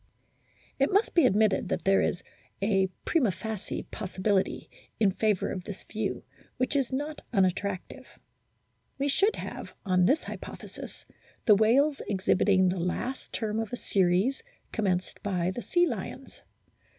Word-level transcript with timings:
It 0.79 0.91
must 0.91 1.13
be 1.13 1.27
admitted 1.27 1.69
that 1.69 1.83
there 1.85 2.01
is 2.01 2.23
a 2.59 2.87
prima 3.05 3.29
facie 3.31 3.83
possibility 3.91 4.67
in 4.99 5.11
favour 5.11 5.51
of 5.51 5.63
this 5.65 5.83
view, 5.83 6.23
which 6.57 6.75
is 6.75 6.91
not 6.91 7.21
un 7.31 7.45
attractive. 7.45 8.17
We 8.97 9.07
should 9.07 9.35
have 9.35 9.75
on 9.85 10.05
this 10.07 10.23
hypothesis 10.23 11.05
the 11.45 11.53
whales 11.53 12.01
exhibiting 12.09 12.67
the 12.69 12.79
last 12.79 13.31
term 13.31 13.59
of 13.59 13.71
a 13.71 13.77
series 13.77 14.41
commenced 14.71 15.21
by 15.21 15.51
the 15.51 15.61
sea 15.61 15.85
lions. 15.85 16.41